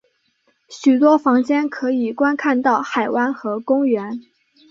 [0.67, 4.19] 许多房间可以观看到海湾和公园。